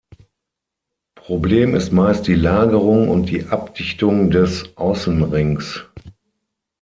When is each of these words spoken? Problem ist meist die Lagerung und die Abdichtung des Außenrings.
Problem 1.15 1.75
ist 1.75 1.91
meist 1.91 2.25
die 2.25 2.33
Lagerung 2.33 3.07
und 3.09 3.27
die 3.27 3.45
Abdichtung 3.49 4.31
des 4.31 4.75
Außenrings. 4.75 5.85